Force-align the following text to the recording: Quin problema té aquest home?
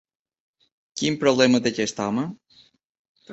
Quin 1.01 1.17
problema 1.25 1.61
té 1.67 1.75
aquest 1.75 2.01
home? 2.07 2.25